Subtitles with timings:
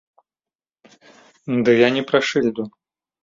[1.67, 2.63] Ды я не пра шыльду.